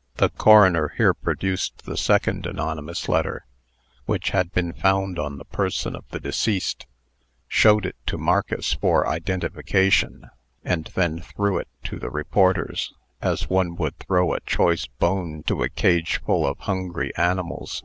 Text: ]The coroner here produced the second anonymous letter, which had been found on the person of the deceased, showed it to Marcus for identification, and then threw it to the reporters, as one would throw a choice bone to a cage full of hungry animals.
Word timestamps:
]The 0.16 0.30
coroner 0.30 0.92
here 0.96 1.14
produced 1.14 1.84
the 1.84 1.96
second 1.96 2.46
anonymous 2.46 3.08
letter, 3.08 3.46
which 4.06 4.30
had 4.30 4.50
been 4.50 4.72
found 4.72 5.20
on 5.20 5.38
the 5.38 5.44
person 5.44 5.94
of 5.94 6.04
the 6.08 6.18
deceased, 6.18 6.84
showed 7.46 7.86
it 7.86 7.94
to 8.06 8.18
Marcus 8.18 8.72
for 8.72 9.06
identification, 9.06 10.30
and 10.64 10.86
then 10.96 11.20
threw 11.20 11.58
it 11.58 11.68
to 11.84 12.00
the 12.00 12.10
reporters, 12.10 12.92
as 13.22 13.48
one 13.48 13.76
would 13.76 13.96
throw 13.98 14.32
a 14.32 14.40
choice 14.40 14.88
bone 14.88 15.44
to 15.44 15.62
a 15.62 15.68
cage 15.68 16.20
full 16.26 16.44
of 16.44 16.58
hungry 16.58 17.14
animals. 17.14 17.84